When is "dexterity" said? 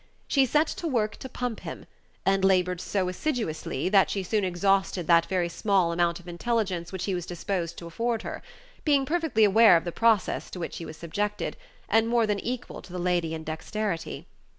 13.43-14.25